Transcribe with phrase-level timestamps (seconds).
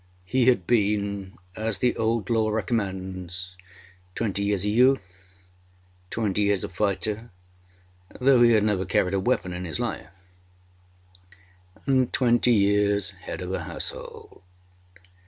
[0.25, 3.55] He had been, as the Old Law recommends,
[4.15, 5.37] twenty years a youth,
[6.09, 7.29] twenty years a fighter,
[8.19, 10.09] though he had never carried a weapon in his life,
[11.85, 14.41] and twenty years head of a household.